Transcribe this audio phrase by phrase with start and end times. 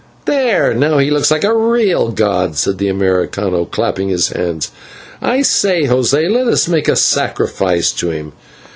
[0.25, 4.71] "There, now he looks like a real god," said the /Americano/, clapping his hands;
[5.21, 8.33] "I say, José, let us make a sacrifice to him.